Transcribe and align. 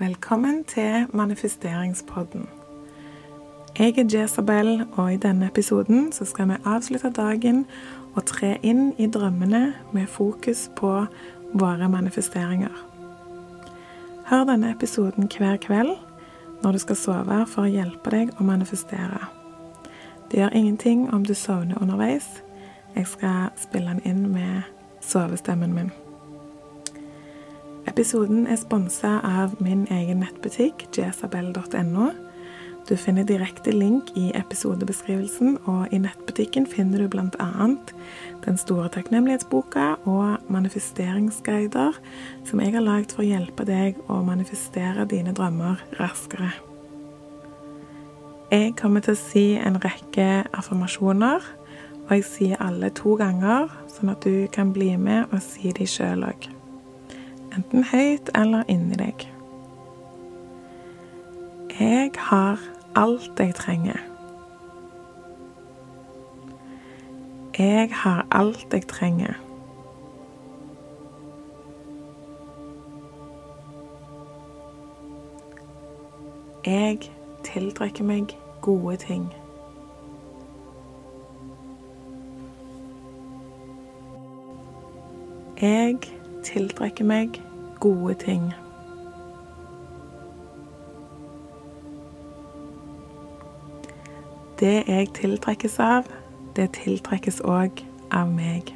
Velkommen 0.00 0.64
til 0.64 1.06
manifesteringspodden. 1.12 2.48
Jeg 3.78 3.98
er 3.98 4.04
Jezabel, 4.12 4.86
og 4.92 5.14
i 5.14 5.16
denne 5.16 5.46
episoden 5.46 6.12
skal 6.12 6.48
vi 6.48 6.54
avslutte 6.64 7.10
dagen 7.10 7.66
og 8.14 8.24
tre 8.26 8.58
inn 8.62 8.92
i 8.98 9.10
drømmene 9.10 9.74
med 9.92 10.06
fokus 10.06 10.70
på 10.76 11.06
våre 11.52 11.88
manifesteringer. 11.88 12.86
Hør 14.26 14.44
denne 14.44 14.70
episoden 14.70 15.30
hver 15.38 15.56
kveld 15.56 15.90
når 16.62 16.72
du 16.72 16.78
skal 16.78 16.96
sove 16.96 17.46
for 17.46 17.66
å 17.66 17.74
hjelpe 17.74 18.14
deg 18.14 18.30
å 18.38 18.46
manifestere. 18.46 19.26
Det 20.30 20.38
gjør 20.38 20.54
ingenting 20.54 21.08
om 21.14 21.24
du 21.26 21.34
sovner 21.34 21.82
underveis. 21.82 22.28
Jeg 22.94 23.06
skal 23.06 23.50
spille 23.56 23.90
den 23.90 24.04
inn 24.04 24.28
med 24.32 24.62
sovestemmen 25.00 25.74
min. 25.74 25.90
Episoden 27.88 28.46
er 28.46 28.58
sponsa 28.60 29.14
av 29.24 29.54
min 29.64 29.86
egen 29.88 30.18
nettbutikk, 30.20 30.82
jesabel.no. 30.92 32.08
Du 32.88 32.96
finner 33.00 33.24
direkte 33.24 33.72
link 33.72 34.10
i 34.16 34.26
episodebeskrivelsen, 34.36 35.56
og 35.64 35.94
i 35.94 36.00
nettbutikken 36.02 36.66
finner 36.68 37.00
du 37.00 37.08
bl.a. 37.08 37.68
Den 38.44 38.60
store 38.60 38.90
takknemlighetsboka 38.92 39.86
og 40.04 40.50
manifesteringsguider 40.52 41.96
som 42.48 42.60
jeg 42.60 42.74
har 42.76 42.84
lagd 42.84 43.16
for 43.16 43.24
å 43.24 43.28
hjelpe 43.30 43.64
deg 43.68 43.96
å 44.12 44.20
manifestere 44.26 45.08
dine 45.08 45.32
drømmer 45.36 45.80
raskere. 46.00 46.50
Jeg 48.52 48.76
kommer 48.80 49.04
til 49.04 49.16
å 49.16 49.22
si 49.22 49.46
en 49.56 49.80
rekke 49.80 50.44
affirmasjoner, 50.52 51.48
og 52.04 52.14
jeg 52.18 52.28
sier 52.34 52.62
alle 52.64 52.92
to 52.92 53.16
ganger, 53.20 53.72
sånn 53.96 54.12
at 54.12 54.28
du 54.28 54.44
kan 54.52 54.76
bli 54.76 54.92
med 55.00 55.32
og 55.32 55.44
si 55.44 55.72
de 55.76 55.88
sjøl 55.88 56.28
òg 56.28 56.52
enten 57.56 57.84
høyt 57.84 58.30
eller 58.34 58.62
inni 58.68 58.98
deg. 58.98 59.26
Jeg 61.80 62.10
har 62.18 62.58
alt 62.94 63.40
jeg 63.40 63.54
trenger. 63.54 64.00
Jeg 67.58 67.90
har 67.92 68.26
alt 68.30 68.66
jeg 68.72 68.86
trenger. 68.86 69.34
Jeg 76.66 76.98
tiltrekker 77.44 78.04
meg 78.04 78.38
gode 78.62 78.96
ting. 78.96 79.32
Jeg 85.60 85.96
tiltrekker 86.44 87.04
meg 87.04 87.47
gode 87.80 88.14
ting. 88.14 88.52
Det 94.60 94.82
jeg 94.88 95.08
tiltrekkes 95.14 95.78
av, 95.78 96.02
det 96.56 96.72
tiltrekkes 96.74 97.40
òg 97.40 97.84
av 98.10 98.30
meg. 98.34 98.74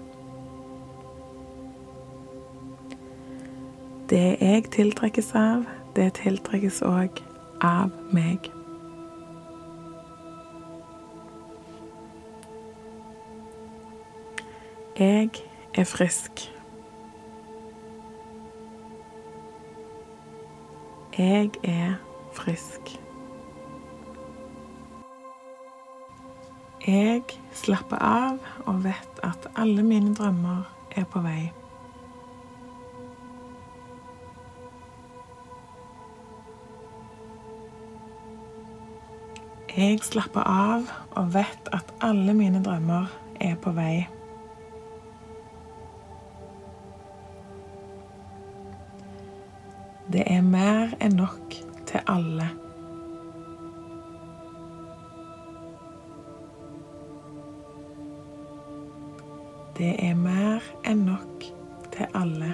Det 4.11 4.37
jeg 4.41 4.65
tiltrekkes 4.71 5.35
av, 5.35 5.65
det 5.97 6.13
tiltrekkes 6.21 6.83
òg 6.87 7.23
av 7.61 7.91
meg. 8.13 8.51
Jeg 14.99 15.31
er 15.75 15.85
frisk. 15.85 16.53
Jeg 21.19 21.51
er 21.65 21.95
frisk. 22.33 22.81
Jeg 26.87 27.23
slapper 27.53 28.01
av 28.01 28.39
og 28.65 28.79
vet 28.87 29.21
at 29.21 29.45
alle 29.61 29.85
mine 29.85 30.15
drømmer 30.17 30.65
er 30.97 31.05
på 31.05 31.21
vei. 31.21 31.51
Jeg 39.77 40.01
slapper 40.09 40.49
av 40.49 40.89
og 41.13 41.35
vet 41.37 41.69
at 41.77 41.93
alle 42.01 42.33
mine 42.41 42.65
drømmer 42.65 43.13
er 43.37 43.61
på 43.61 43.77
vei. 43.77 44.22
Det 50.13 50.23
er 50.27 50.43
mer 50.43 50.91
enn 51.01 51.15
nok 51.17 51.55
til 51.89 52.01
alle. 52.07 52.49
Det 59.79 59.95
er 60.05 60.15
mer 60.15 60.61
enn 60.85 61.07
nok 61.07 61.47
til 61.95 62.07
alle. 62.15 62.53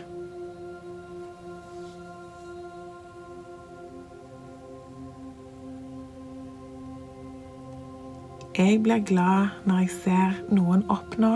Jeg 8.58 8.82
blir 8.82 9.02
glad 9.02 9.58
når 9.66 9.82
jeg 9.82 9.90
ser 9.98 10.40
noen 10.54 10.86
oppnå 10.90 11.34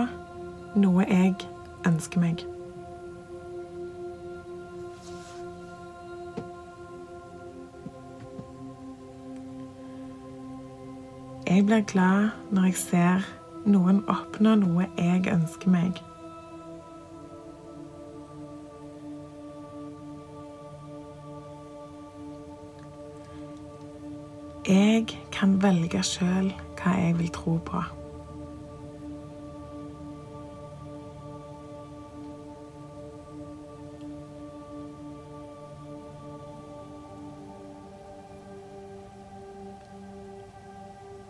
noe 0.75 1.05
jeg 1.11 1.35
ønsker 1.87 2.23
meg. 2.23 2.52
Jeg 11.53 11.65
blir 11.65 11.81
glad 11.81 12.29
når 12.51 12.63
jeg 12.63 12.75
ser 12.75 13.25
noen 13.69 13.99
oppnå 14.09 14.55
noe 14.57 14.87
jeg 14.97 15.27
ønsker 15.29 15.69
meg. 15.69 15.99
Jeg 24.65 25.05
kan 25.35 25.59
velge 25.61 26.01
sjøl 26.01 26.49
hva 26.79 26.95
jeg 27.03 27.19
vil 27.21 27.29
tro 27.37 27.59
på. 27.69 27.83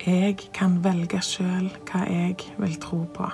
Jeg 0.06 0.36
kan 0.54 0.74
velge 0.84 1.22
sjøl 1.24 1.70
hva 1.88 2.00
jeg 2.12 2.36
vil 2.60 2.74
tro 2.84 2.98
på. 3.16 3.28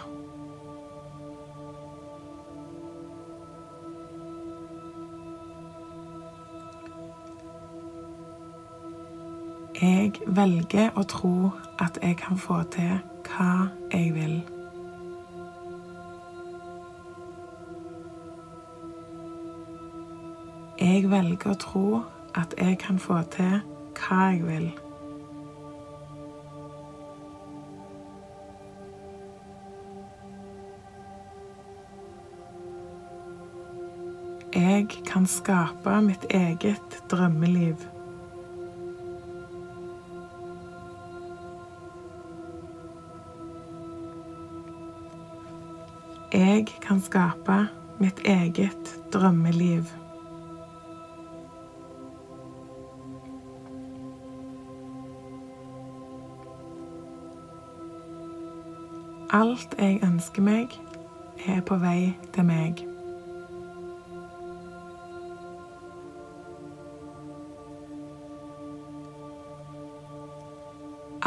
Jeg 9.81 10.12
velger 10.28 10.91
å 10.94 11.06
tro 11.09 11.31
at 11.81 11.97
jeg 12.03 12.19
kan 12.22 12.38
få 12.38 12.59
til 12.75 13.00
hva 13.25 13.47
jeg 13.90 14.12
vil. 14.13 14.35
Jeg 20.78 21.09
velger 21.16 21.56
å 21.56 21.58
tro 21.66 21.88
at 22.38 22.53
jeg 22.62 22.78
kan 22.85 23.02
få 23.02 23.24
til 23.34 23.58
hva 23.97 24.22
jeg 24.35 24.46
vil. 24.46 24.69
Jeg 34.69 34.88
kan 35.06 35.25
skape 35.25 36.02
mitt 36.02 36.25
eget 36.30 37.03
drømmeliv. 37.12 37.75
Jeg 46.34 46.67
kan 46.82 47.02
skape 47.02 47.67
mitt 47.99 48.20
eget 48.26 49.02
drømmeliv. 49.14 49.84
Alt 59.29 59.73
jeg 59.79 59.99
ønsker 60.03 60.41
meg, 60.41 60.78
er 61.47 61.66
på 61.66 61.82
vei 61.82 62.14
til 62.34 62.46
meg. 62.46 62.89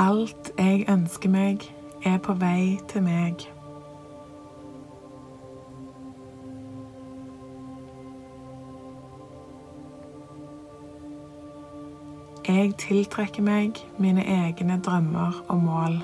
Alt 0.03 0.51
jeg 0.59 0.85
ønsker 0.89 1.31
meg, 1.31 1.75
er 2.05 2.17
på 2.19 2.35
vei 2.35 2.81
til 2.91 3.05
meg. 3.07 3.45
Jeg 12.49 12.73
tiltrekker 12.83 13.47
meg 13.47 13.79
mine 13.99 14.25
egne 14.27 14.81
drømmer 14.83 15.39
og 15.49 15.63
mål. 15.63 16.01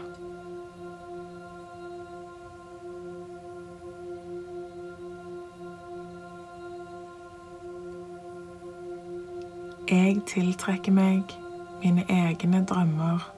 Jeg 9.90 10.22
tiltrekker 10.30 10.94
meg 10.94 11.34
mine 11.82 12.06
egne 12.08 12.62
drømmer 12.64 13.37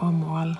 og 0.00 0.14
mål. 0.14 0.56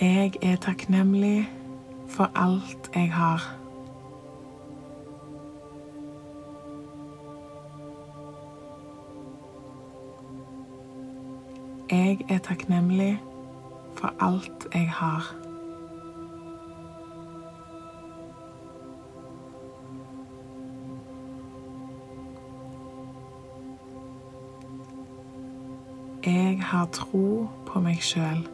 Jeg 0.00 0.32
er 0.42 0.56
takknemlig 0.56 1.48
for 2.08 2.30
alt 2.34 2.90
jeg 2.94 3.12
har. 3.12 3.56
Jeg 11.90 12.18
er 12.28 12.38
takknemlig 12.38 13.20
for 13.96 14.14
alt 14.20 14.66
jeg 14.74 14.90
har. 14.90 15.43
Jeg 26.26 26.62
har 26.62 26.86
tro 26.86 27.48
på 27.66 27.80
meg 27.80 27.98
sjøl. 28.00 28.46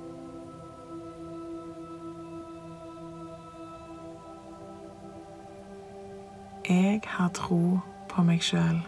Jeg 6.68 7.00
har 7.06 7.28
tro 7.28 7.78
på 8.08 8.22
meg 8.26 8.42
sjøl. 8.42 8.80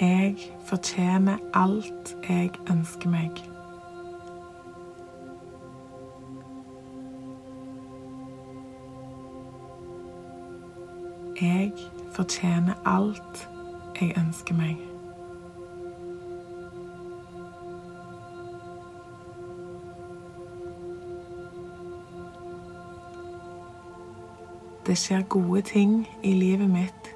Jeg 0.00 0.36
fortjener 0.70 1.42
alt 1.54 2.14
jeg 2.28 2.50
ønsker 2.70 3.10
meg. 3.10 3.51
Jeg 11.42 11.72
fortjener 12.12 12.74
alt 12.84 13.48
jeg 14.00 14.14
ønsker 14.18 14.54
meg. 14.54 14.76
Det 24.86 24.98
skjer 24.98 25.22
gode 25.22 25.62
ting 25.62 26.08
i 26.22 26.32
livet 26.32 26.70
mitt 26.70 27.10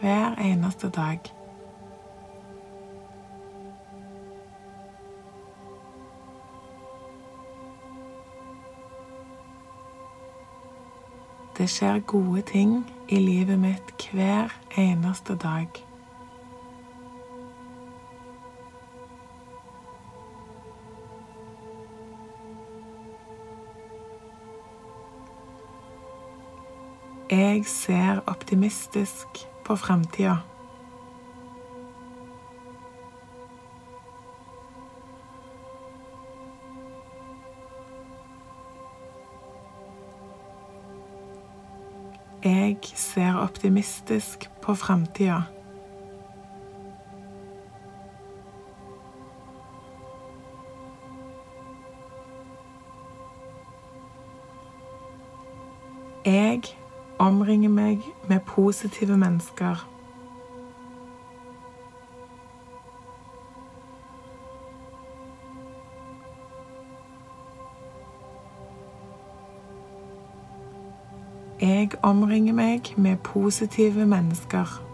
hver 0.00 0.34
eneste 0.40 0.88
dag. 0.88 1.18
Det 11.58 11.68
skjer 11.70 12.00
gode 12.00 12.42
ting 12.42 12.97
i 13.08 13.18
livet 13.18 13.58
mitt 13.58 14.08
hver 14.12 14.52
eneste 14.76 15.36
dag. 15.36 15.68
Jeg 27.30 27.64
ser 27.66 28.20
optimistisk 28.26 29.26
på 29.64 29.76
framtida. 29.76 30.47
Jeg 42.44 42.76
ser 42.82 43.34
optimistisk 43.34 44.50
på 44.62 44.74
framtida. 44.74 45.42
Jeg 56.24 56.62
omringer 57.18 57.68
meg 57.68 57.98
med 58.28 58.40
positive 58.46 59.16
mennesker. 59.16 59.97
Jeg 71.60 71.90
omringer 72.02 72.52
meg 72.54 72.80
med 72.96 73.16
positive 73.16 74.06
mennesker. 74.06 74.84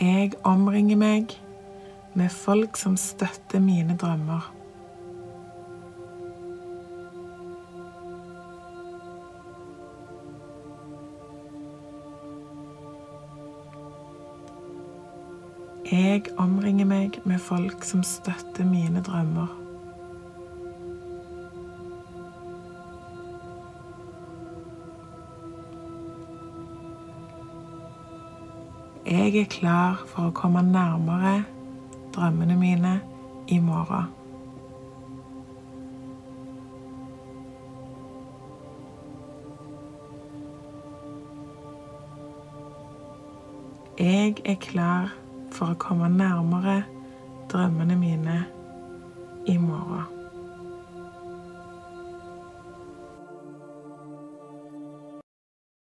Jeg 0.00 0.32
omringer 0.44 0.96
meg 0.96 1.38
med 2.14 2.28
folk 2.28 2.76
som 2.76 2.96
støtter 2.96 3.60
mine 3.60 3.96
drømmer. 3.96 4.61
Jeg 15.92 16.22
omringer 16.40 16.86
meg 16.88 17.18
med 17.28 17.36
folk 17.38 17.84
som 17.84 18.00
støtter 18.02 18.64
mine 18.64 19.02
drømmer. 19.04 19.50
Jeg 29.04 29.36
er 29.36 29.52
klar 29.52 30.00
for 30.08 30.30
å 30.30 30.32
komme 30.32 30.64
nærmere 30.64 31.42
drømmene 32.16 32.56
mine 32.56 32.96
i 33.52 33.60
morgen. 33.60 34.08
Jeg 44.00 44.40
er 44.48 44.56
klar 44.56 45.18
for 45.52 45.72
å 45.72 45.78
komme 45.80 46.08
nærmere 46.12 46.82
drømmene 47.52 47.96
mine 47.98 48.40
i 49.46 49.58
morgen. 49.60 50.11